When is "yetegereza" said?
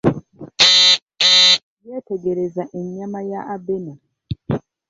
1.87-2.63